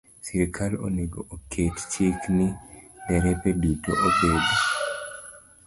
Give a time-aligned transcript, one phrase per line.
[0.27, 2.47] Sirkal onego oket chik ni
[3.07, 4.45] derepe duto obed